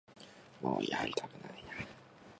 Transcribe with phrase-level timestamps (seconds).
[0.63, 1.85] もうやりたくないな